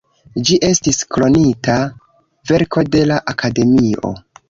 Ĝi 0.47 0.55
estis 0.69 1.01
"Kronita 1.17 1.77
verko 2.53 2.89
de 2.97 3.07
la 3.15 3.23
Akademio". 3.37 4.17